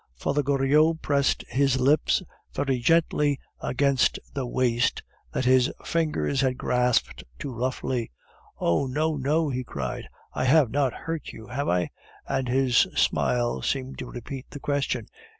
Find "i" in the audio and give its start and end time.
10.33-10.45, 11.69-11.91